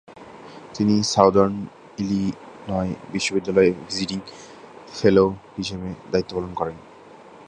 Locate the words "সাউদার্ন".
1.13-1.55